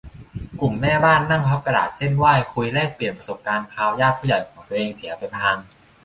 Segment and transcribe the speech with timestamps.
[0.61, 5.57] กลุ่มแม่บ้าน นั่งพับกระดาษเซ่นไหว้ คุยแลกเปลี่ยนประสบการณ์คราวญาติผู้ใหญ่ของตัวเสียไปพลาง